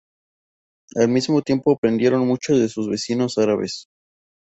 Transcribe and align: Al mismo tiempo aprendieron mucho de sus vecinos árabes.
Al 0.95 1.09
mismo 1.09 1.43
tiempo 1.43 1.71
aprendieron 1.71 2.25
mucho 2.25 2.57
de 2.57 2.67
sus 2.69 2.89
vecinos 2.89 3.37
árabes. 3.37 3.85